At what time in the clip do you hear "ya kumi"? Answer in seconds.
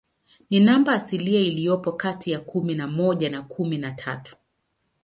2.31-2.75